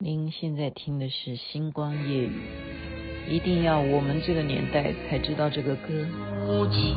[0.00, 2.40] 您现在听的是《星光夜语》，
[3.28, 5.88] 一定要我们这个年代才知道这个歌。
[6.46, 6.94] 母亲，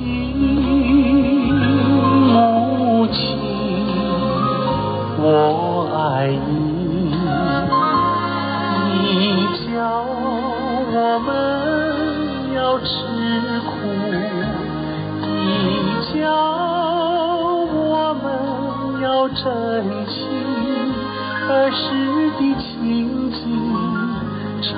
[2.32, 3.40] 母亲，
[5.18, 7.10] 我爱你，
[9.10, 10.06] 你教
[10.94, 12.86] 我们要吃
[13.66, 13.74] 苦，
[15.26, 15.42] 你
[16.20, 16.22] 教
[17.66, 19.42] 我们要珍
[20.06, 20.31] 惜
[21.50, 21.84] 儿时
[22.38, 22.70] 的情
[23.32, 23.40] 景
[24.62, 24.70] 常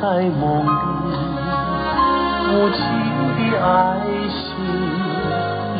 [0.00, 0.04] 在
[0.38, 0.68] 梦里，
[2.48, 2.78] 母亲
[3.36, 3.66] 的爱
[4.28, 4.36] 心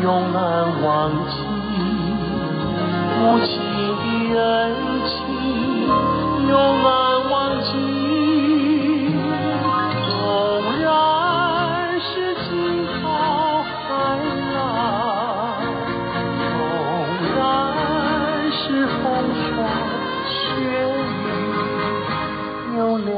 [0.02, 0.36] 永难
[0.82, 0.86] 忘
[1.28, 1.34] 记，
[3.20, 3.50] 母亲
[4.00, 4.04] 的
[4.40, 4.44] 恩
[5.06, 5.14] 情
[6.48, 6.84] 永难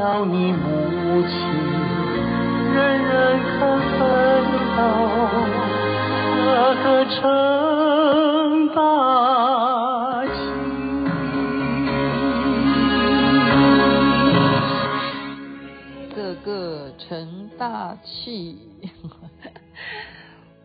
[0.09, 1.31] 要你母亲，
[2.73, 3.59] 人人肯
[3.99, 4.01] 奋
[4.75, 4.81] 斗，
[6.47, 6.49] 个
[6.83, 7.21] 个成
[8.75, 10.33] 大器。
[16.17, 18.57] 个个成大器，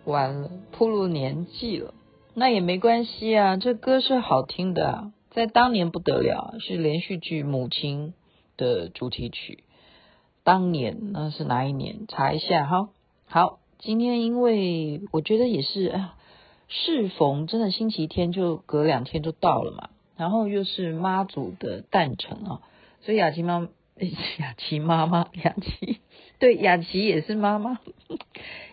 [0.06, 1.94] 完了，暴露年纪了，
[2.34, 8.14] 那也没关系啊，这歌是好听的啊，在当年不得了，是连续剧《母亲》
[8.64, 9.66] 的主题曲，
[10.46, 12.06] 当年那是哪一年？
[12.08, 12.88] 查一下哈。
[13.26, 16.16] 好，今天因为我觉得也是，啊，
[16.70, 22.62] 适逢真的星期天就隔两天就到了嘛，然后又是妈祖的诞辰啊，
[23.02, 23.68] 所以雅琪妈，
[24.40, 26.00] 雅琪妈妈，雅琪
[26.40, 27.80] 对雅琪也是妈妈，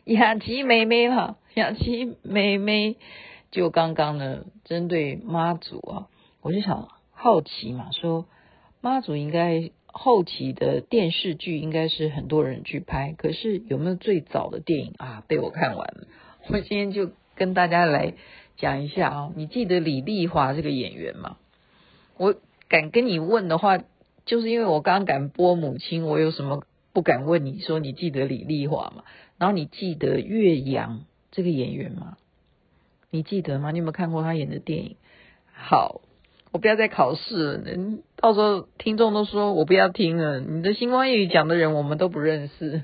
[0.04, 2.96] 雅琪妹妹哈，雅琪妹妹
[3.50, 6.06] 就刚刚呢，针对妈祖啊，
[6.42, 8.26] 我就想好奇嘛，说。
[8.82, 15.24] 妈祖应该后期的电视剧应该是很多人去拍，可是有没有最早的电影啊？
[15.26, 16.06] 被我看完了。
[16.48, 18.14] 我今天就跟大家来
[18.56, 21.36] 讲一下啊，你记得李丽华这个演员吗？
[22.16, 22.34] 我
[22.68, 23.78] 敢跟你问的话，
[24.24, 29.04] 就是因为我刚敢播母亲，我有什么不敢问你说你记得李丽华吗？
[29.38, 32.16] 然后你记得岳阳这个演员吗？
[33.10, 33.70] 你记得吗？
[33.70, 34.96] 你有没有看过他演的电影？
[35.52, 36.00] 好。
[36.52, 37.60] 我不要再考试了，
[38.16, 40.40] 到时候听众都说我不要听了。
[40.40, 42.82] 你的星光夜语讲的人我们都不认识，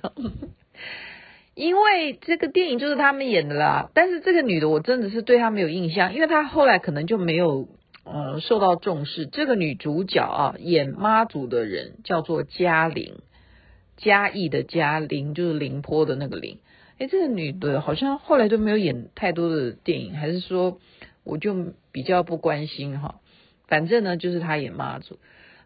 [1.54, 3.90] 因为这个电影就是他们演的啦。
[3.92, 7.66] 但是这个女的我真的是对她没有印象，因为她后来可能就没有
[8.04, 9.26] 呃受到重视。
[9.26, 13.14] 这个女主角啊，演妈祖的人叫做嘉玲，
[13.96, 16.58] 嘉义的嘉玲就是凌波的那个凌。
[16.98, 20.78] 诶，这个女的好像后来都没有演太多的电影，还是说
[21.24, 23.16] 我就比较不关心哈？
[23.66, 25.18] 反正呢，就是他演妈祖。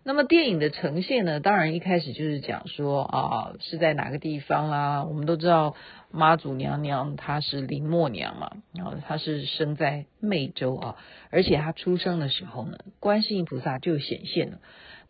[0.02, 5.04] 那么电影的呈现呢，当然一开始就是讲说啊，是在哪个地方啦。
[5.04, 5.76] 我们都知道
[6.10, 10.96] 妈祖娘娘她是林默娘嘛，然后她是生在湄洲啊，
[11.28, 14.58] 而且她出生的时候呢，观世音菩萨就显现了。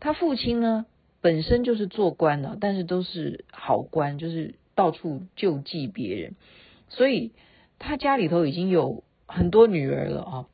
[0.01, 0.87] 她父亲呢，
[1.21, 6.35] 本身就是做官的，但是都是好官，就是到处救济别人，
[6.89, 7.31] 所以
[7.79, 10.47] 他家里头已经有很多女儿了啊。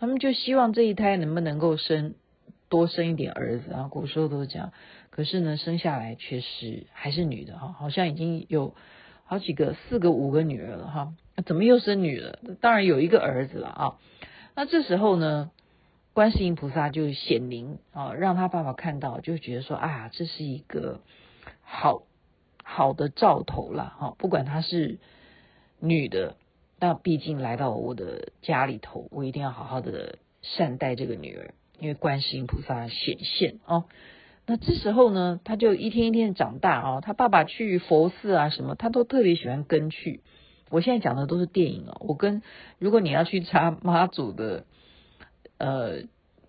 [0.00, 2.14] 他们就希望这一胎能不能够生
[2.68, 3.88] 多生一点儿子啊？
[3.90, 4.72] 古时候都是这样，
[5.10, 8.74] 可是呢，生下来却是还是女的哈，好像已经有
[9.24, 11.14] 好几个，四个五个女儿了哈，
[11.46, 12.38] 怎么又生女了？
[12.60, 13.98] 当然有一个儿子了啊。
[14.54, 15.50] 那这时候呢，
[16.12, 21.00] 观世音菩萨就显灵啊，让他爸爸看到，就觉得说啊，这是一个
[21.62, 22.02] 好
[22.62, 24.98] 好的兆头了哈，不管她是
[25.80, 26.36] 女的。
[26.80, 33.84] 那毕竟来到我的家里头，我一定要好好的善待这个女儿，因为观世音菩萨显现哦。
[34.46, 37.02] 那这时候呢，他就一天一天长大哦。
[37.04, 40.22] 他爸爸去佛寺啊什么，他都特别喜欢跟去。
[40.70, 41.96] 我现在讲的都是电影哦。
[42.00, 42.42] 我跟
[42.78, 44.64] 如果你要去查妈祖的
[45.58, 46.02] 呃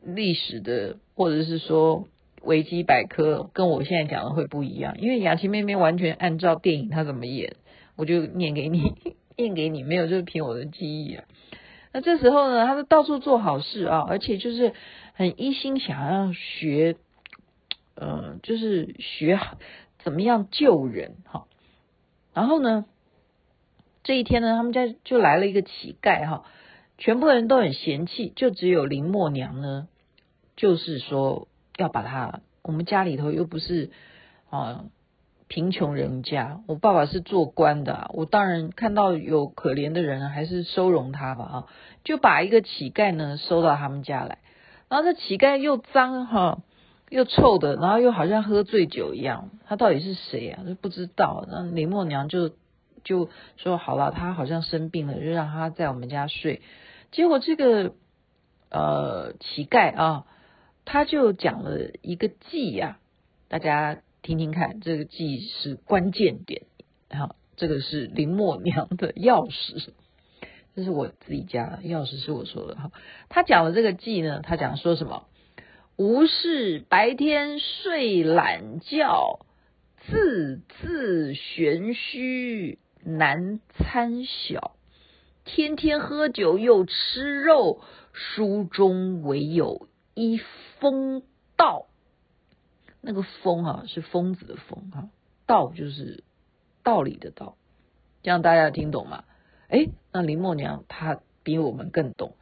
[0.04, 2.08] 历史的，或者是说
[2.42, 7.56] 维基百科，跟我现在讲的会不一样，因为雅琪妹妹完全按照电影她怎么演，
[7.98, 8.94] 我就念给你。
[9.39, 11.24] 念给你没有，就是凭我的记忆啊。
[11.94, 14.74] 那这时候呢，他就到处做好事啊，而且就是
[15.13, 16.97] 很一心想要学，
[17.95, 19.39] 呃，就是学
[20.03, 21.47] 怎么样救人哈。
[22.33, 22.86] 然后呢，
[24.03, 26.45] 这一天呢，他们家就来了一个乞丐哈，
[26.97, 29.88] 全部人都很嫌弃，就只有林默娘呢，
[30.57, 31.47] 就是说
[31.77, 33.89] 要把他，我们家里头又不是
[34.50, 34.86] 啊。
[35.50, 41.68] 贫穷人家，我爸爸是做官的，我当然看到有可怜的人，还是收容他吧啊，
[42.06, 44.38] 就把一个乞丐呢收到他们家来，
[44.88, 46.60] 然后这乞丐又脏哈，
[47.10, 49.50] 又臭的，然后又好像喝醉酒一样。
[49.66, 50.63] 他到底是谁啊？
[50.68, 51.46] 就不知道。
[51.50, 52.51] 那林默娘就
[53.04, 56.62] 就说好了，他好像生病了，就让他在我们家睡。
[57.12, 57.94] 结果这个
[58.69, 60.25] 呃乞丐啊，
[60.86, 66.63] 他就讲了一个计呀、啊，大家听听看，这个记是关键点。
[67.10, 69.89] 好，这个是林默娘的钥匙，
[70.75, 72.92] 这是我自己家钥匙，是我说的哈。
[73.30, 75.25] 他讲了这个记呢，他讲说什么？
[75.98, 79.45] 无事白天睡懒觉，
[80.07, 84.75] 字字玄虚难参晓。
[85.44, 87.81] 天天喝酒又吃肉，
[88.13, 90.39] 书中唯有一
[90.80, 91.24] 封
[91.57, 91.88] 道。
[93.01, 95.10] 那个疯啊，是疯子的疯哈，
[95.46, 96.24] 道就是
[96.84, 97.56] 道理的道。
[98.24, 99.24] 这样大家听懂吗？
[99.69, 102.36] 诶，那林默娘她比我们更懂。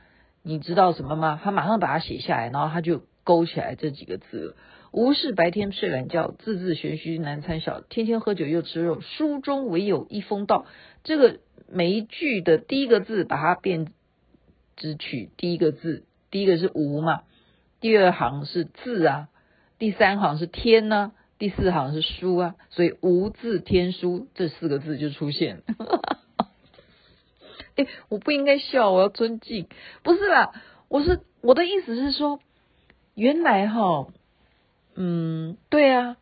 [0.44, 1.40] 你知道什么吗？
[1.44, 3.02] 她马上把它写下来，然后她就。
[3.28, 4.56] 勾起来这几个字了，
[4.94, 7.82] 无事白天睡懒觉，字字玄虚难参晓。
[7.82, 10.66] 天天喝酒又吃肉，书中唯有一疯道。
[11.04, 13.92] 这个每一句的第一个字，把它变，
[14.78, 17.24] 只取第一个字，第一个是无嘛，
[17.82, 19.28] 第二行是字啊，
[19.80, 25.64] 第三行是天呢、第四行是书啊，所以无字天书这四个字就出现。
[27.76, 29.68] 哎，我不应该笑，我要尊敬，
[30.04, 30.52] 不是啦，
[30.90, 32.40] 我是我的意思是说。
[33.20, 34.06] 原来哈，
[34.94, 36.18] 嗯，对啊，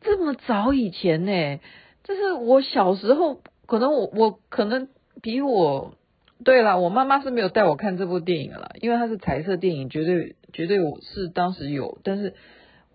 [0.00, 1.58] 这么早以前呢，
[2.04, 4.88] 就是我小时候，可能我我可能
[5.20, 5.96] 比我，
[6.44, 12.34] 对了，我妈妈是没有带我看这部电影了，因为它是彩色电影，绝对绝对我是当时有，但是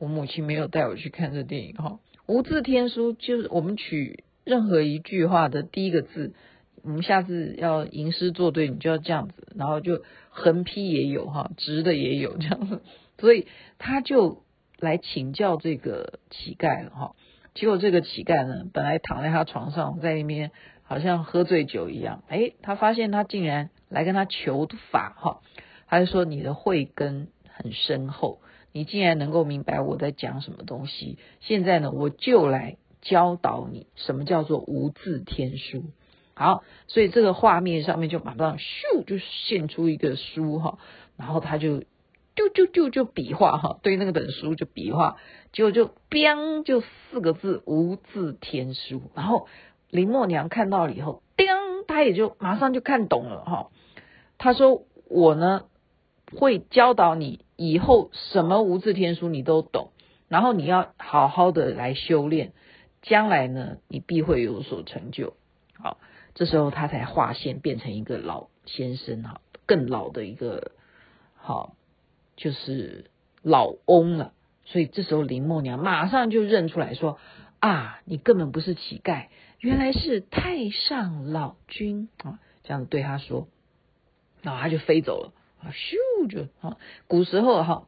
[0.02, 2.00] 我母亲没有带我去看这电影哈。
[2.26, 6.34] 无字天书就是我们取任何一句话的第一个字，
[6.82, 10.02] 我们下次要吟诗作对，你就要这样子，然后就
[10.32, 12.82] 横批也有哈，直的也有这样子。
[13.20, 13.46] 所以
[13.78, 14.42] 他就
[14.80, 17.16] 来请教这个乞丐了哈，
[17.54, 20.50] 结果这个乞丐呢，本来躺在他床上，在那边
[20.82, 25.42] 好像喝醉酒一样，哎，他发现他竟然来跟他求法哈，
[25.86, 35.84] 他就说，你的慧根很深厚，你竟然能够明白我在讲什么东西，现在呢，我就来教导你什么叫做无字天书。
[36.34, 40.78] 好，所以这个画面上面就马上咻就现出一个书哈，
[41.18, 41.84] 然后他就。
[42.34, 45.18] 就就就就比划哈，对那个本书就比划，
[45.52, 49.02] 结果就 biang 就四个字无字天书。
[49.14, 49.48] 然后
[49.90, 51.48] 林默娘看到了以后，叮，
[51.88, 53.68] 她也就马上就看懂了哈。
[54.38, 55.66] 她说：“我呢
[56.34, 59.92] 会教导你以后什么无字天书你都懂，
[60.28, 62.54] 然后你要好好的来修炼，
[63.02, 65.34] 将来呢你必会有所成就。”
[65.78, 65.98] 好，
[66.34, 70.72] 这时候他才划线变成一个老先生哈，更老的一个
[71.36, 71.76] 好。
[72.38, 73.12] 就是
[73.44, 74.34] 老翁了，
[74.66, 77.20] 所以这时候林默娘马上就认出来说
[77.60, 79.28] ：“啊，你根本不是乞丐，
[79.60, 83.48] 原来是太上老君啊！”这样对他说，
[84.42, 85.34] 然后他就飞走了，
[85.70, 86.78] 咻就啊，
[87.08, 87.84] 古时候哈，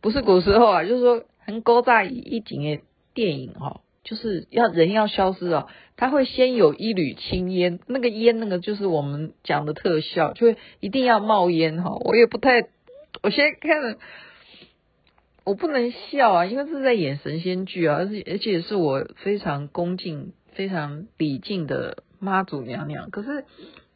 [0.00, 2.82] 不是古时候啊，就是说很古早以前的
[3.14, 5.66] 电影哈，就是要人要消失啊，
[5.96, 12.68] 他会先有一缕青烟，那个烟那个就是我们讲的特效，就会一定要冒烟哈，我也不太。
[13.22, 13.96] 我先看了，
[15.44, 23.10] 我不能笑啊，因为这是在演神仙剧啊，而且而且是我非常恭敬、非常礼敬的妈祖娘娘。
[23.10, 23.44] 可是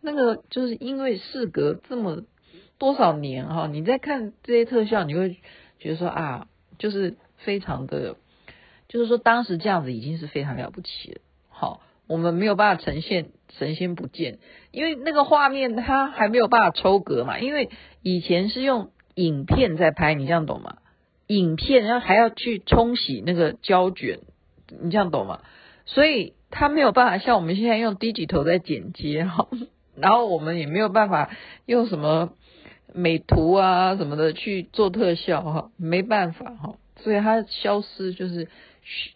[0.00, 2.22] 那个就是因为事隔这么
[2.78, 5.36] 多少年哈，你在看这些特效，你会
[5.78, 6.46] 觉得说啊，
[6.78, 8.16] 就是非常的，
[8.88, 11.20] 就是说当时这样子已经是非常了不起了。
[11.48, 14.38] 好，我们没有办法呈现神仙不见，
[14.70, 17.68] 因为那个画面它还没有办法抽格嘛，因为
[18.02, 18.90] 以前是用。
[19.18, 20.76] 影片在拍，你这样懂吗？
[21.26, 24.20] 影片然后还要去冲洗那个胶卷，
[24.80, 25.40] 你这样懂吗？
[25.86, 29.48] 所以他没有办法像我们现在用低级头在剪接哈，
[29.96, 31.30] 然后我们也没有办法
[31.66, 32.34] 用什么
[32.94, 38.48] 美图啊什么的去做特效哈，没办法哈，所以它消失就是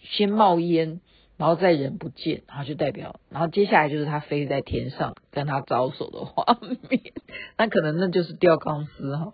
[0.03, 1.01] 先冒烟，
[1.37, 7.01] 然后再人不见，然后就代表，然后接下来就是它飞在天上跟他招手的画面，
[7.59, 9.33] 那可能那就是吊钢丝哈。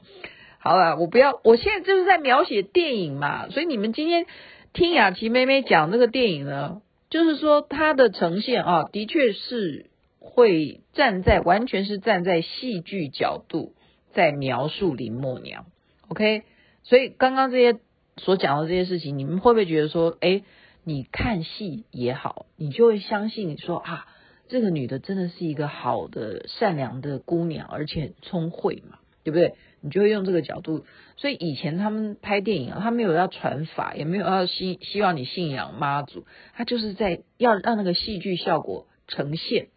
[0.60, 4.26] 好了，我不要，我现在就是在描写电影嘛，所以你们今天
[4.72, 9.86] 听雅琪妹妹讲那个电影呢，就是说它的呈现啊，的确是
[10.18, 13.72] 会站在完全是站在戏剧角度
[14.18, 15.66] 在描述林默娘
[16.08, 16.42] ，OK？
[16.82, 17.78] 所以刚刚这些
[18.16, 20.42] 所讲的这些事情，你们会不会觉得说，哎，
[20.82, 24.08] 你看戏也好，你就会相信你说啊，
[24.48, 29.54] 这个女的真的是一个好的善良的姑娘，而且很聪慧嘛，对不对？
[29.80, 30.84] 你就会用这个角度。
[31.16, 39.68] 所以以前他们拍电影，他没有要传法，也没有要希希望你信仰妈祖，他就是在要让那个戏剧效果呈现。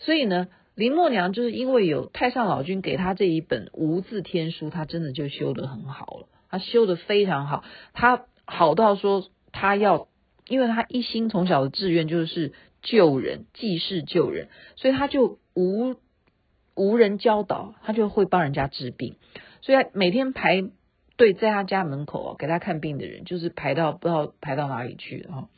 [0.00, 7.62] 所以呢，林默娘就是因为有太上老君给她这一本无字天书，她真的就修得很好了，她修得非常好，
[7.92, 10.08] 她好到说她要，
[10.48, 12.52] 因为她一心从小的志愿就是
[12.82, 15.94] 救人，济世救人，所以她就无
[16.74, 19.14] 无人教导，她就会帮人家治病，
[19.62, 20.64] 所以他每天排
[21.16, 25.48] 队在她家门口啊，给她看病的人就是排到不知道排到哪里去了哈。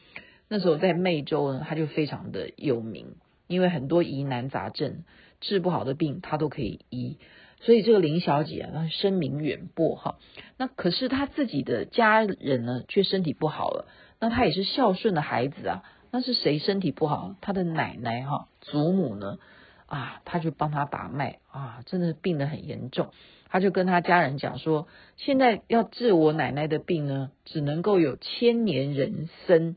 [0.49, 3.17] 那时候在湄洲呢，他就非常的有名。
[3.47, 5.05] 因为很多疑难杂症
[5.41, 7.19] 治不好的病，他都可以医，
[7.61, 10.19] 所以这个林小姐啊，声名远播哈。
[10.57, 13.87] 那可是她自己的家人呢，却身体不好了。
[14.21, 15.83] 那她也是孝顺的孩子啊。
[16.13, 17.35] 那是谁身体不好？
[17.41, 19.39] 她的奶奶哈，祖母呢？
[19.87, 23.11] 啊，她就帮她把脉啊，真的病得很严重。
[23.49, 29.77] 她就跟她家人讲说，现在要治我奶奶的病呢，只能够有千年人参，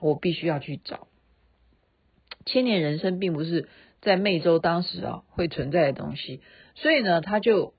[0.00, 1.08] 我必须要去找。
[2.46, 3.68] 千年人参并不是
[4.00, 6.40] 在湄洲当时啊会存在的东西，
[6.74, 7.74] 所以呢，他就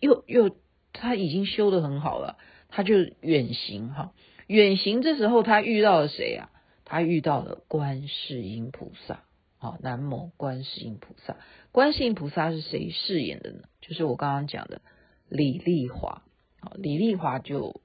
[0.00, 0.56] 又又
[0.92, 2.36] 他已经修得很好了，
[2.68, 4.12] 他就远行哈，
[4.46, 6.50] 远行这时候他遇到了谁啊？
[6.84, 9.24] 他遇到了观世音菩萨，
[9.58, 11.36] 好，南无观世音菩萨。
[11.70, 13.62] 观世音菩萨是谁饰演的呢？
[13.80, 14.82] 就是我刚刚讲的
[15.28, 16.22] 李丽华，
[16.60, 17.80] 好，李丽华就。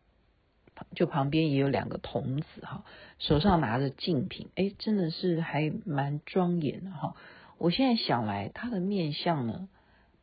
[0.95, 2.83] 就旁边也有两个童子哈，
[3.19, 7.15] 手上拿着净瓶，哎，真的是还蛮庄严的哈。
[7.57, 9.67] 我现在想来，他的面相呢，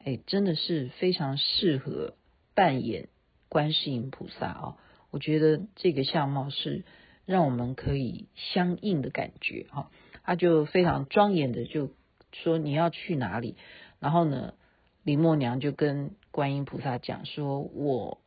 [0.04, 2.14] 哎，真的是非常适合
[2.54, 3.08] 扮演
[3.48, 4.76] 观世音菩萨啊。
[5.10, 6.84] 我觉得这个相貌是
[7.24, 9.90] 让我们可以相应的感觉哈。
[10.22, 11.90] 他就非常庄严的就
[12.32, 13.56] 说你要去哪里，
[14.00, 14.54] 然后呢，
[15.02, 18.18] 林默娘就跟观音菩萨讲说，我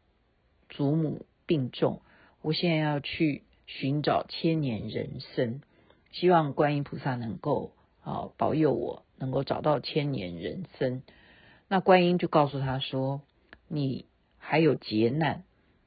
[0.69, 2.01] 祖母病重。
[2.47, 5.59] 我现在要去寻找千年人参，
[6.13, 11.03] 希望观音菩萨能够啊保佑我能够找到千年人参。
[11.67, 13.19] 那观音就告诉他说
[13.67, 14.05] ：“你
[14.37, 15.43] 还有劫难，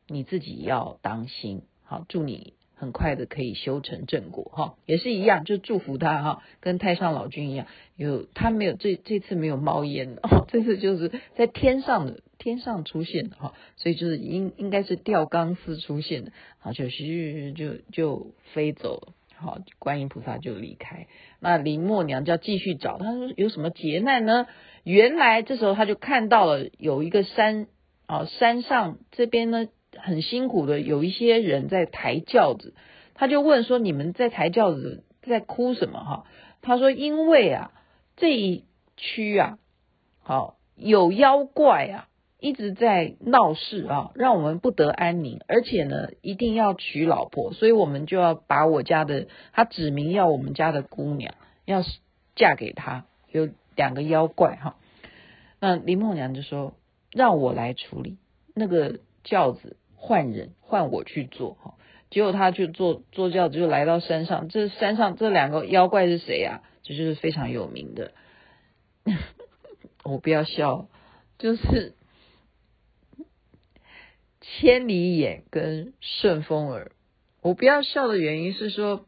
[0.07, 1.63] 你自己要当心。
[1.83, 4.53] 好，祝你很快的可以修成正果。
[4.55, 21.07] 哈，也是一样，就祝福他哈，跟太上老君一样，有他没有这这次没有冒烟哦，这次就是在天上的。”天上出现的哈，所以就是应应该是吊钢丝出现的，好，就嘘就就飞走了，好，观音菩萨就离开。
[21.39, 24.47] 那林默娘就要继续找，他说有什么劫难呢？
[24.85, 27.67] 原来这时候他就看到了有一个山
[28.07, 32.75] 啊，山上这边呢很辛苦的有一些人在抬轿子，
[33.13, 36.01] 他就问说：你们在抬轿子在哭什么？
[36.01, 36.25] 哈，
[36.63, 37.71] 他说因为啊
[38.17, 38.65] 这一
[38.97, 39.59] 区啊，
[40.23, 42.07] 好有妖怪啊。
[42.41, 51.35] 一直在闹事啊，让我们不得安宁，而且呢，一定要娶老婆，所以我们就要把我家的，他指明要我们家的姑娘
[51.67, 51.83] 要
[52.35, 54.77] 嫁给他，有两个妖怪哈。
[55.61, 56.73] 那林默娘就说
[57.13, 58.17] ：“让我来处理
[58.55, 61.75] 那个轿子，换人换我去做哈。”
[62.11, 64.49] 结果他去坐坐轿子，就来到山上。
[64.49, 66.63] 这山上这两个妖怪是谁呀？
[66.83, 68.13] 这就是非常有名的。
[70.03, 70.89] 我不要笑，
[71.39, 71.95] 就是。
[74.41, 76.93] 千里眼跟顺风耳，
[77.43, 79.05] 我不要笑的原因是说，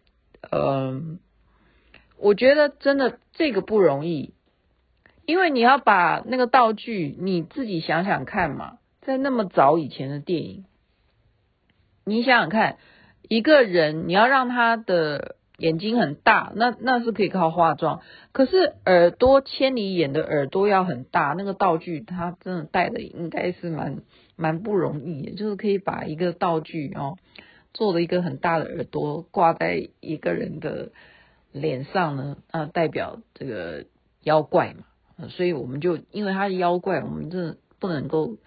[0.51, 1.21] 嗯、
[2.19, 4.35] 我觉得真的这个不容易，
[5.25, 10.67] 因为你要把那个道具你自己想想看嘛，在那么早以前的电影，
[12.05, 12.77] 你想想看，
[13.23, 24.03] 一个人你要让他的眼睛很大，那那是可以靠化妆，可是耳朵千里眼的耳朵要很大，那个道具他真的戴的应该是蛮。
[24.37, 27.17] 蛮不容易，就是可以把一个道具哦，
[27.73, 30.93] 做了一个很大的耳朵挂在一个人的
[31.53, 33.85] 脸上呢，啊，代表这个
[34.23, 38.39] 妖怪嘛，所以我们就因为他是妖怪，我们真的不能够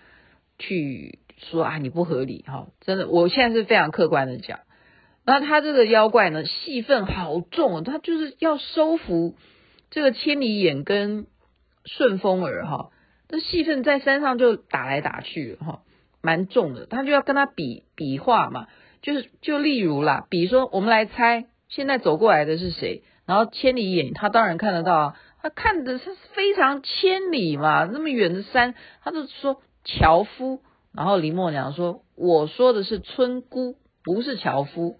[0.57, 4.59] 去说啊你不合理哈，真的，我现在是非常客观的讲，
[5.23, 9.35] 那他这个妖怪呢，戏份好重，他就是要收服
[9.91, 11.27] 这个千里眼跟
[11.85, 12.89] 顺风耳哈。
[13.27, 15.81] 这戏份在山上就打来打去哈，
[16.21, 16.85] 蛮重的。
[16.85, 18.67] 他就要跟他比比划嘛，
[19.01, 30.61] 就是就例如啦，比如说我们来猜现在走过来的是谁，然后千里眼他当然看得到啊，他看的是非常千里嘛，那么远的山，他就说樵夫。
[30.93, 34.97] 然后林默娘说，我说的是村姑，不是樵夫。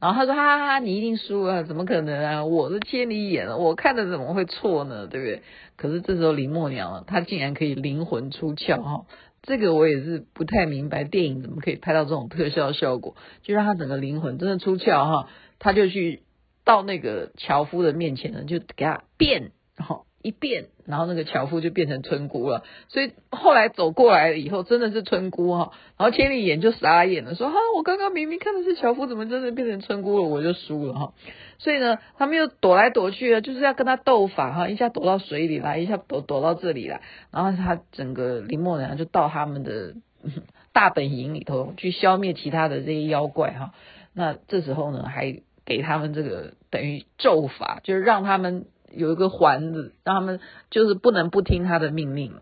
[0.00, 2.44] 然后他说哈哈哈，你一定输了，怎么可能啊？
[2.44, 5.06] 我是千里眼，我看的怎么会错呢？
[5.06, 5.42] 对不对？
[5.76, 9.04] 可是这时候林默娘她竟然可以灵魂出窍哈，
[9.42, 15.28] 这个我也是不太明白，电影怎么可以拍到这种特效效果，就让她整个灵魂真的出窍哈，
[15.58, 16.22] 她就去
[16.64, 20.06] 到那个樵夫的面前呢，就给他变，然后。
[20.22, 22.62] 一变，然后那个樵夫就变成村姑了。
[22.88, 25.72] 所以后来走过来了以后，真的是村姑哈。
[25.96, 30.24] 然后千里眼就傻眼了，说：“哈，我刚刚明明看的是樵夫，怎么真的变成村姑了？
[30.28, 31.14] 我就输了哈。”
[31.58, 34.68] 所以呢，他们又躲来躲去啊，就是要跟他斗法哈。
[34.68, 37.00] 一下躲到水里来，一下躲躲到这里来。
[37.30, 39.94] 然后他整个林默娘就到他们的
[40.74, 43.72] 大本营里头去消灭其他的这些妖怪哈。
[44.12, 48.66] 那这时候呢，还给他们这个等于咒法，就是让他们。
[48.90, 52.34] 有一个环子，让他们就是不能不听他的命令，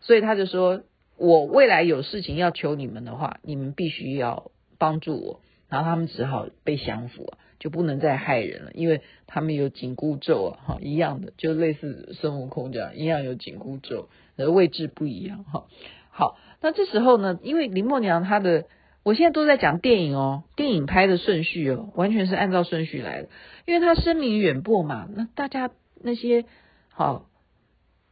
[0.00, 0.82] 所以他就说
[1.16, 15.66] ：“我未来有事情要求你们的话，你们必须要帮助我。”然后他们只好被降服啊，就不能再害人了，因为他们有紧箍咒啊，哈，一样的，就类似孙悟空这样，一样有紧箍咒，位置不一样哈。
[16.10, 18.64] 好，那这时候呢，因为林默娘她的。
[19.02, 23.28] 我现在都在讲电影哦，电影拍的顺序哦，完全是按照顺序来的，
[23.64, 25.08] 因为他声名远播嘛。
[25.16, 25.70] 那大家
[26.02, 26.44] 那些
[26.90, 27.24] 好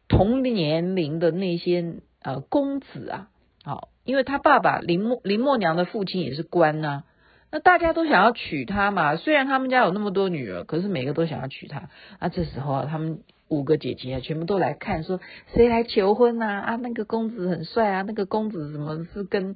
[0.09, 3.29] 同年龄的那些呃公子啊，
[3.65, 7.05] 好，因为他爸爸林默林默娘的父亲也是官呐、啊，
[7.53, 9.17] 那大家都想要娶她嘛。
[9.17, 11.91] 虽然他们家有那么多女儿，可是每个都想要娶她。
[12.19, 15.21] 啊，这时候啊，他们五个姐姐啊，全部都来看，说
[15.55, 16.47] 谁来求婚呐？
[16.47, 19.55] 啊，啊，那个公子很帅啊，那个公子怎么是跟。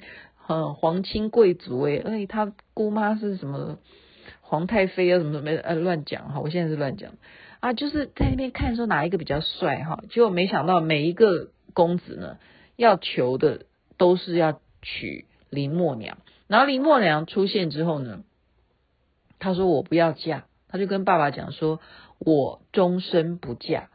[0.49, 3.79] 嗯，皇亲贵族诶，哎，他姑妈是什么
[4.41, 5.19] 皇太妃啊？
[5.19, 6.41] 什么什么呃，乱讲哈！
[6.41, 7.13] 我现在是乱讲
[7.61, 12.39] 啊，就是在那边看说哪一个比较帅哈，结果没想到每一个公子呢，
[12.77, 16.19] 要求的都是要娶林默娘。
[16.49, 18.25] 然后林默娘出现之后呢，
[19.39, 21.81] 他说我不要嫁，他就跟爸爸讲说，
[22.19, 23.91] 我终身不嫁。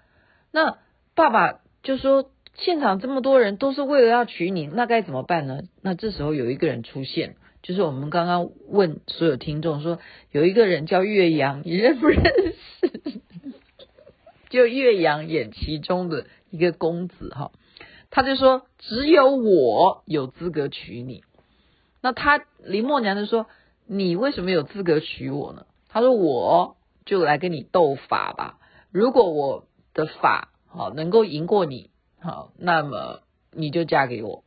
[0.51, 0.77] 那
[1.13, 2.31] 爸爸就说。
[2.57, 5.61] 现场这么多人都是为了要娶你，那该怎么办呢？
[5.81, 9.99] 那这时候有一个人出现，就是我们刚刚问所有听众说，
[10.31, 13.21] 有一个人叫岳阳，你认不认识？
[14.49, 17.51] 就岳阳演其中的一个公子哈，
[18.09, 21.23] 他就说只有我有资格娶你。
[22.01, 23.45] 那他林默娘就说，
[23.85, 25.67] 你为什么有资格娶我呢？
[25.89, 28.57] 他说我就来跟你斗法吧，
[28.91, 31.91] 如果我的法好能够赢过你。
[32.19, 34.43] 好，那么你就嫁给我。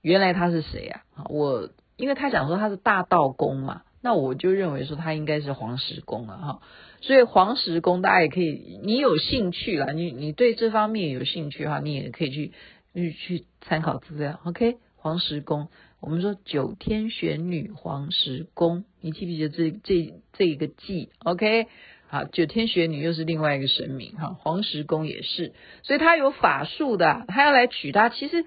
[0.00, 1.02] 原来他是谁啊？
[1.28, 6.62] 我因为他讲说他是大道公嘛，那我就认为说他应该是黄石公了哈。
[7.00, 12.52] 所以黄石公大家也可以，你有兴趣了，你你对这方面有兴趣的话，你也可以去
[12.94, 14.40] 去去参考资料。
[14.44, 15.68] OK，黄石公，
[16.00, 21.68] 我们说九天玄女黄石公，你记不记得这这这一个记？OK。
[22.12, 28.10] 啊，九天玄女又是另外一个神明哈，黄石公也是，所以他有法术的，他要来娶她。
[28.10, 28.44] 其实，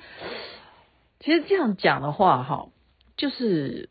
[1.20, 2.70] 其实这样讲的话哈，
[3.18, 3.90] 就是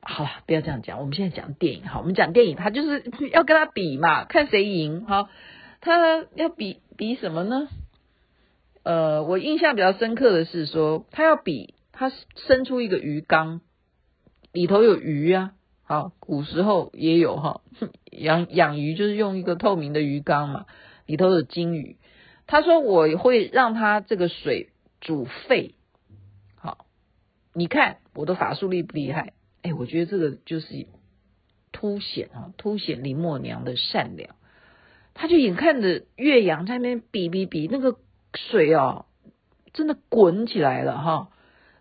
[0.00, 1.00] 好了，不要这样讲。
[1.00, 5.28] 我们现在讲电影哈，我们讲电影，他就是要跟他比嘛，看谁赢哈。
[5.80, 7.66] 他要比比什么呢？
[8.84, 12.12] 呃，我印象比较深刻的是说，他要比他
[12.46, 13.62] 伸出一个鱼缸，
[14.52, 15.54] 里头有鱼啊。
[15.88, 17.62] 好，古时候也有哈，
[18.12, 20.66] 养养鱼就是用一个透明的鱼缸嘛，
[21.06, 21.96] 里头有金鱼。
[22.46, 24.68] 他说我会让他这个水
[25.00, 25.76] 煮沸。
[26.56, 26.84] 好，
[27.54, 29.32] 你看我的法术厉不厉害？
[29.62, 30.86] 哎，我觉得这个就是
[31.72, 34.36] 凸显啊，凸显林默娘的善良。
[35.14, 37.96] 他就眼看着岳阳在那边比比比，那个
[38.34, 39.06] 水哦，
[39.72, 41.30] 真的滚起来了哈，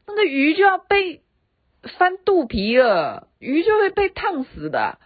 [0.08, 1.24] 那个鱼就要被。
[2.00, 5.00] 翻肚皮了，鱼就会被烫死的。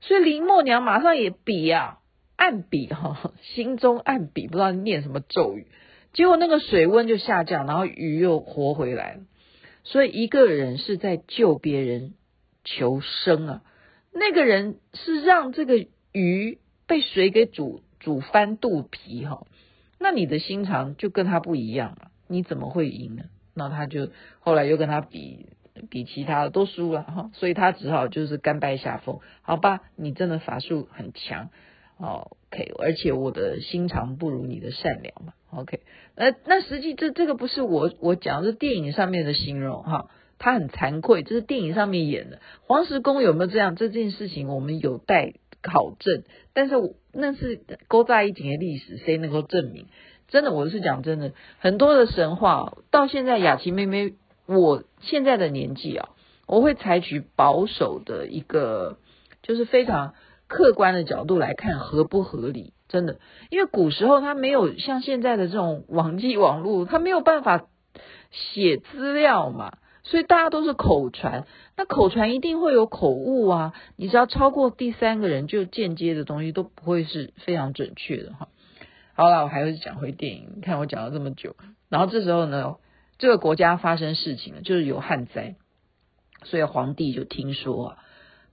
[0.00, 1.98] 所以林默娘马上也比呀、啊，
[2.36, 5.66] 暗比哈，心中暗比，不知道念什么咒语。
[6.12, 9.20] 结果那个水温就下降，然后鱼又活回来了。
[9.82, 12.14] 所以一个人是在救别人
[12.64, 13.62] 求生啊，
[14.12, 19.46] 那个人是让这个鱼被水给煮煮翻肚皮哈。
[19.98, 23.24] 那你的心肠就跟他不一样了，你怎么会赢呢？
[23.54, 25.46] 那他就后来又跟他比。
[25.90, 29.20] 比其他的都输了哈，所以他只好就是甘拜下风。
[29.42, 31.50] 好吧，你真的法术很强
[31.98, 35.80] ，OK，而且我的心肠不如你的善良嘛，OK。
[36.16, 42.40] 那，那实际这这个不是我我讲的是电影上面的形容哈，他很惭愧，这是电影上面演的。
[42.66, 46.24] 黄石公有没有这样这件事情，我们有待考证。
[46.52, 49.86] 但是我那是勾在一起的历史，谁能够证明？
[50.28, 54.14] 真的，我是讲真的，很多的神话到现在，雅琪妹妹。
[54.48, 56.08] 我现在的年纪啊，
[56.46, 58.96] 我会采取保守的一个，
[59.42, 60.14] 就是非常
[60.46, 67.66] 客观的角度来看合不合理，真的，因为古时候他没有像现在的这种网际网络，他没有办法
[68.30, 71.46] 写资料嘛，所以大家都是口传。
[71.76, 78.48] 那口传一定会有口误啊，你只要超过第三个人，就间接的东西都不会是非常准确的哈。
[79.12, 80.60] 好了，我还是讲回电影。
[80.62, 81.54] 看我讲了这么久，
[81.90, 82.76] 然后这时候呢，
[83.18, 85.56] 这个国家发生事情了，就是有旱灾，
[86.44, 87.98] 所以皇帝就听说啊。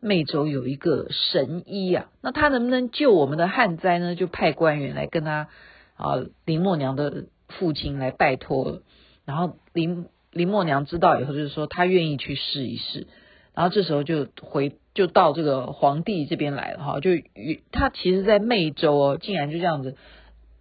[0.02, 4.14] 湄洲有一个神医啊，那他能不能救我们的旱灾呢？
[4.14, 5.48] 就派官员来跟他
[5.96, 8.84] 啊林默娘的父亲来拜托了。
[9.24, 13.08] 然后林林默娘知道以后，就是说他愿意去试一试。
[13.56, 19.96] 然后这时候就回就到这个皇帝这边来了哈，就与他其实在湄洲哦，竟然就这样子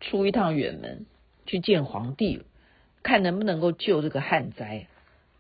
[0.01, 1.05] 出一趟远门
[1.45, 2.45] 去见皇帝了，
[3.05, 4.89] 看能不能够救这个旱灾。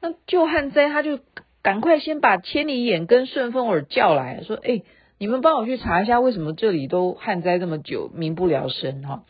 [0.01, 1.19] 那救旱灾他就。
[1.65, 4.83] 赶快先把千里眼跟顺风耳叫来说：“哎，
[5.17, 9.25] 你们帮我去查一下，为什么这里都旱灾这么久，民不聊生哈？”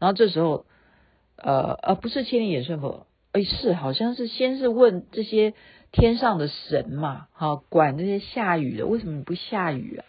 [0.00, 0.66] 然后这时候，
[1.36, 5.54] 呃呃，不是千里眼顺风耳，哎，是好像是先是问这些
[5.92, 10.04] 天上的神嘛，哈，管这些下雨的，为什么不下雨啊？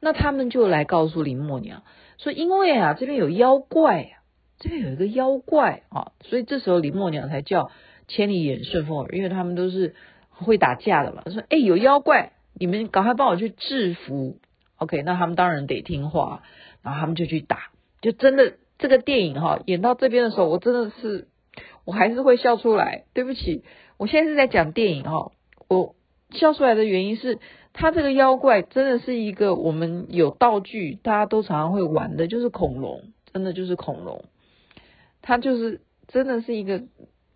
[0.00, 1.82] 那他们就来告诉林默娘
[2.18, 4.20] 说：“因为啊，这边有妖怪啊，
[4.62, 7.70] 这边有一个妖怪啊，所以这时候林默娘才叫
[8.08, 9.94] 千里眼顺风耳，因为他们都是。”
[10.34, 11.22] 会打架的嘛？
[11.30, 14.38] 说：“哎，有妖怪，你们赶快帮我去制服。
[14.78, 16.42] ”OK，那他们当然得听话，
[16.82, 17.70] 然后他们就去打。
[18.00, 21.28] 就真的这个电影哈，演到这边的时候，我真的是
[21.84, 23.04] 我还是会笑出来。
[23.12, 23.62] 对不起，
[23.98, 25.30] 我现在是在讲电影哈，
[25.68, 25.94] 我
[26.30, 27.38] 笑出来的原因是，
[27.72, 34.24] 他这个妖怪真的是一个我们有道具，大家都常常会玩的，就是恐龙，真的就是恐龙。
[35.22, 36.82] 他就是真的是一个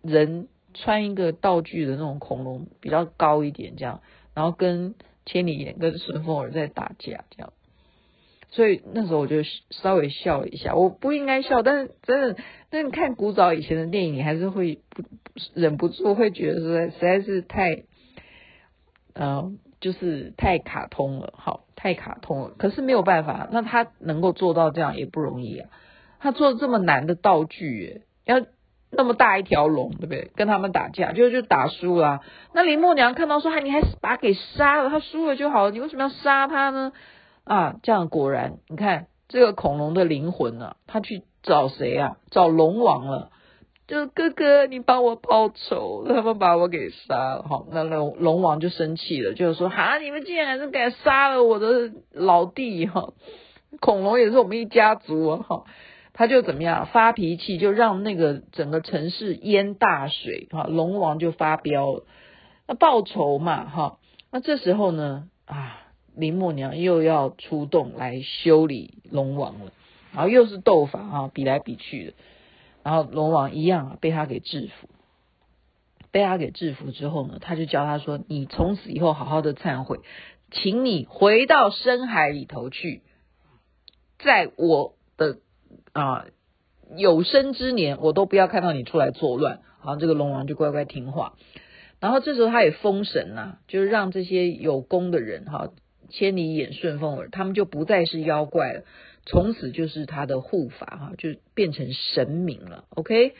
[0.01, 0.47] 人。
[0.73, 4.01] 穿一个道具的那种恐龙，比较高一点，这样，
[4.35, 4.93] 然后跟
[5.25, 7.51] 千里眼跟顺风耳在打架，这样，
[8.51, 9.37] 所以那时候我就
[9.71, 12.37] 稍微笑了一下，我不应该笑，但是真的，
[12.69, 15.01] 但是看古早以前的电影，你还是会不
[15.55, 17.83] 忍不住会觉得说实在是太，
[19.13, 22.51] 呃，就是太卡通了，好，太卡通了。
[22.59, 25.69] 可是没有办法，那他能够做到这样也不容易啊，
[26.27, 28.41] 他做这么难的道具，要。
[28.89, 30.31] 那么大一条龙，对不对？
[30.37, 32.21] 跟他们打架，就就打输了。
[32.53, 36.93] 那林默娘看到说：“嗨，你还是把他给杀了，他输了就好了，你为什么要杀他呢？”
[37.43, 42.15] 啊，这样果然，你看这个恐龙的灵魂呢、啊，他去找谁啊？
[42.31, 43.29] 找龙王了。
[43.87, 47.43] 就哥哥，你帮我报仇，他们把我给杀了。
[47.43, 53.09] 好，那龙龙王就生气了，就是说：“哈，你们竟然还是敢杀了我的老弟哈！
[53.81, 55.65] 恐龙也是我们一家族啊！”哈。
[56.19, 62.05] 他就怎么样发脾气，就让那个整个城市淹大水，哈，龙王就发飙了，
[62.67, 63.99] 那报仇嘛，哈，
[64.31, 65.79] 那这时候呢，啊，
[66.15, 69.71] 林默娘又要出动来修理龙王了，
[70.11, 72.13] 然后又是斗法哈，比来比去的，
[72.81, 74.89] 然后龙王一样被他给制服，
[76.09, 79.99] 被他给制服之后呢，他就教他说：“你从此以后好好的忏悔，
[80.49, 83.03] 请你回到深海里头去，
[84.17, 85.37] 在我的。”
[85.97, 86.25] 啊，
[86.95, 89.61] 有生之年我都不要看到你出来作乱。
[89.79, 91.33] 好，这个龙王就乖乖听话。
[91.99, 95.69] 然后这时候他也封神呐、就是让这些有功的人哈，
[96.09, 98.83] 千里眼、顺风耳，他们就不再是妖怪了，
[99.25, 102.83] 从此就是他的护法哈，就变成神明了。
[102.89, 103.33] OK，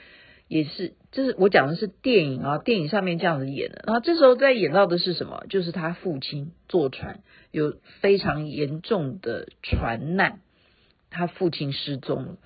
[0.47, 3.83] 也是，这是我讲的是电影啊，电影上面这样子演的。
[3.85, 5.45] 然后这时候在演到的是什么？
[5.49, 7.19] 就是他父亲坐船
[7.51, 10.39] 有非常严重的船难。
[11.09, 12.37] 他父亲失踪了，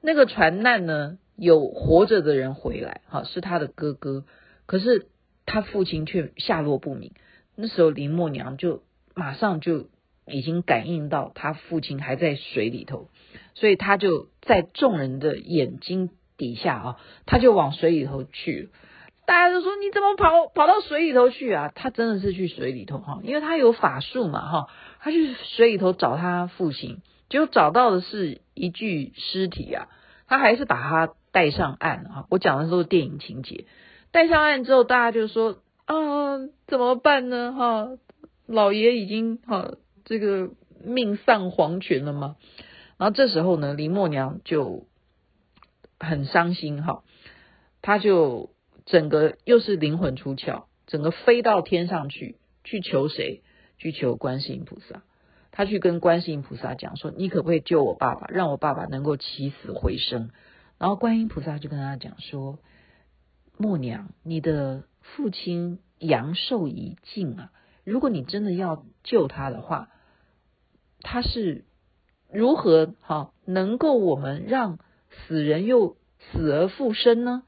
[0.00, 4.24] 那个船难呢，有活着的人回来，哈，是他的哥哥，
[4.66, 5.06] 可是
[5.46, 7.12] 他父亲却下落不明。
[7.54, 8.82] 那时候林默娘就
[9.14, 9.88] 马上就
[10.26, 13.08] 已经感应到他父亲还在水里头，
[13.54, 18.70] 所以他就在众人的眼睛底下啊，他就往水里头去。
[19.26, 21.70] 大家都说，你怎么跑跑到水里头去啊？
[21.74, 24.68] 他真的是去水里头哈，因为他有法术嘛哈，
[25.00, 27.02] 他去水里头找他父亲。
[27.28, 29.88] 就找到的是一具尸体啊，
[30.26, 32.26] 他还是把他带上岸啊。
[32.30, 33.66] 我讲的都是电影情节，
[34.10, 37.52] 带上岸之后，大家就说啊，怎么办呢？
[37.52, 37.88] 哈，
[38.46, 40.50] 老爷已经哈这个
[40.82, 42.36] 命丧黄泉了嘛。
[42.96, 44.86] 然后这时候呢，林默娘就
[45.98, 47.04] 很伤心哈，
[47.82, 48.50] 他就
[48.86, 53.42] 整个又是灵魂出窍，整个飞到天上去，去求谁？
[53.76, 55.02] 去求观世音菩萨。
[55.58, 60.30] 他去跟观世音菩萨讲说：“你可不可以救我爸爸，让我爸爸能够起死回生？”
[60.78, 62.60] 然后观音菩萨就跟他讲说
[63.58, 67.50] ：“默娘，你的父亲阳寿已尽啊，
[67.82, 69.88] 如果你真的要救他的话，
[71.00, 71.64] 他是
[72.32, 74.78] 如何好能够我们让
[75.10, 77.42] 死人又死而复生呢？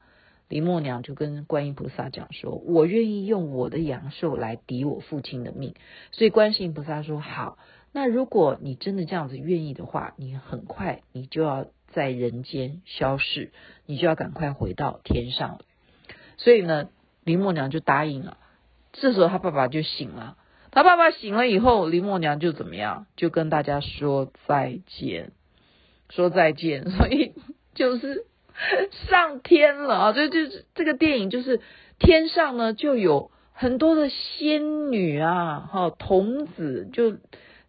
[0.49, 5.75] 林默娘就跟观音菩萨讲说：“我愿意用我的阳寿来抵我父亲的命。”
[6.11, 7.57] 所以观世音菩萨说：“好，
[7.91, 13.51] 那如果你真的这样子愿意的话，你很快你就要在人间消逝，
[13.85, 15.59] 你就要赶快回到天上了。”
[16.37, 16.89] 所以呢，
[17.23, 18.37] 林默娘就答应了。
[18.93, 20.37] 这时候他爸爸就醒了，
[20.71, 23.07] 他爸爸醒了以后，林默娘就怎么样？
[23.15, 25.31] 就跟大家说再见，
[26.09, 26.89] 说再见。
[26.91, 27.33] 所以
[27.73, 28.25] 就是。
[29.09, 30.13] 上天了啊！
[30.13, 31.61] 这就是这个电影，就是
[31.97, 37.15] 天上呢就有很多的仙女啊，哈童子就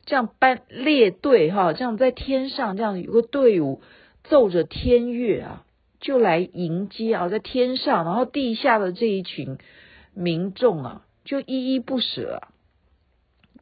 [0.04, 3.82] 这样班列队哈，这样在天上这样有个队伍
[4.24, 5.64] 奏着天乐啊，
[6.00, 9.58] 就来迎接啊，在天上，然后地下的这一群
[10.14, 12.48] 民众啊，就依依不舍啊。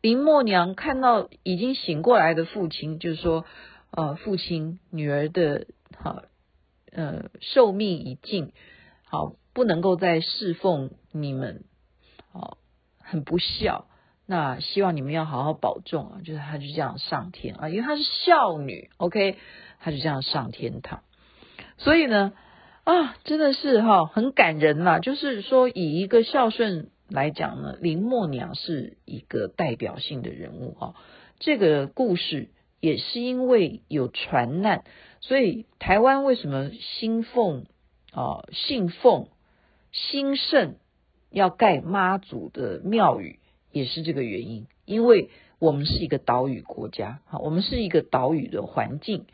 [0.00, 3.44] 林默娘看到已经醒过来的父亲，就是说，
[3.90, 6.24] 呃，父亲女儿的哈。
[6.92, 8.53] 呃，寿命已尽，
[9.05, 11.62] 好，不能够再侍奉你们，
[12.33, 12.59] 好，
[12.98, 13.87] 很不孝。
[14.30, 16.20] 那希望你们要好好保重啊！
[16.24, 19.36] 就是她就这样上天啊，因为她是孝女，OK，
[19.80, 21.02] 她就这样上天堂。
[21.78, 22.32] 所以呢，
[22.84, 25.00] 啊，真的是哈，很感人呐。
[25.00, 30.94] 就是说，以一个孝顺来讲呢，林默娘是一个代表性的人物啊。
[31.40, 34.84] 这个故事也是因为有传难。
[35.18, 37.66] 所以台湾为什么兴奉
[38.12, 39.26] 啊信奉
[39.90, 40.76] 兴盛
[41.30, 43.40] 要盖妈祖的庙宇，
[43.72, 44.66] 也是这个原因。
[44.85, 49.26] 因为我们是一个岛屿国家，哈，我们是一个岛屿的环境，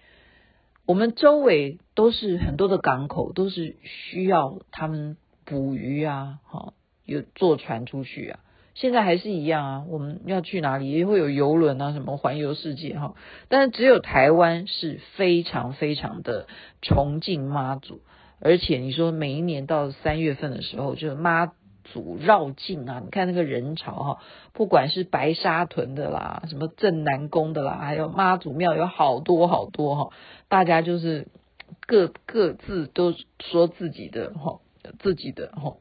[0.84, 8.40] 我们周围都是很多的港口，都是需要他们捕鱼啊，哈，有坐船出去啊。
[8.74, 13.14] 现在还是一样啊，我们要去哪里也会有游轮啊，什么环游世界哈。
[13.48, 16.46] 但是只有台湾是非常非常的
[16.82, 18.02] 崇敬妈祖，
[18.38, 21.50] 而且你说每一年到三月份的时候，就是妈
[21.92, 24.18] 组绕境啊，你看那个人潮哈，
[24.52, 30.10] 不管是白沙屯的啦，什么镇南宫的啦，还有妈祖庙有好多好多哈，
[30.48, 31.28] 大家就是
[31.86, 34.60] 各各自都说自己的哈，
[34.98, 35.76] 自己的哈。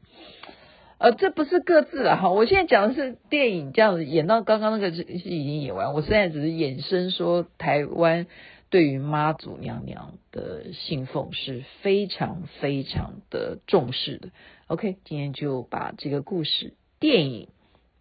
[0.97, 8.27] 呃，这不是各自啊哈，我现在讲的是电影这样子演到刚刚那个是已经演完，我现在只是衍生说台湾
[8.69, 14.29] 对于妈祖娘娘的信奉是非常非常的重视的。
[14.67, 17.49] OK，今天就把这个故事电影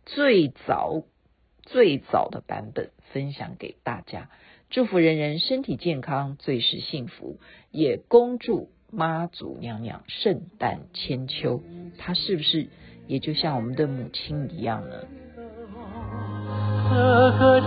[0.06, 1.02] 最早
[1.60, 4.30] 最早的版本分享给大家，
[4.70, 7.38] 祝福人人身体健康，最是幸福，
[7.70, 11.60] 也恭祝妈祖娘娘圣诞千秋，
[11.98, 12.68] 她是不是？
[13.06, 15.04] 也就像我们的母亲一样呢。
[16.88, 16.94] 这
[17.38, 17.60] 个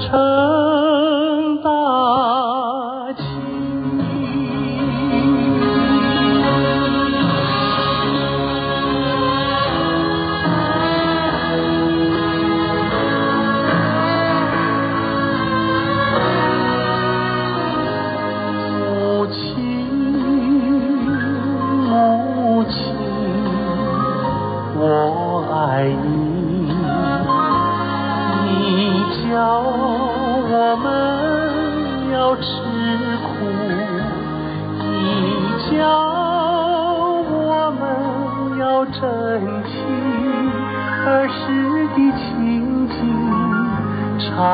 [44.37, 44.45] 藏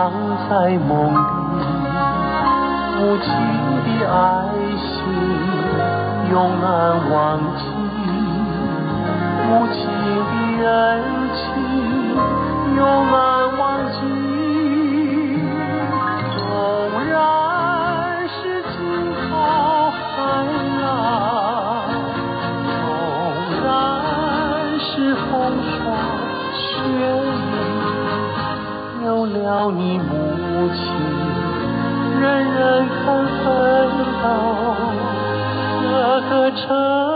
[0.49, 0.53] 在
[0.87, 1.17] 梦里，
[2.97, 3.27] 母亲
[3.83, 4.15] 的爱
[4.79, 4.87] 心
[6.31, 6.63] 永难
[7.11, 7.13] 忘
[7.57, 7.61] 记，
[9.45, 9.81] 母亲
[10.57, 11.03] 的恩
[11.35, 11.43] 情
[12.77, 13.17] 永难
[29.43, 30.43] 要你母。
[30.53, 30.81] 母亲，
[32.21, 33.03] 人人看
[33.43, 33.45] 奋
[34.21, 34.25] 斗，
[35.81, 35.89] 这
[36.29, 37.12] 个城。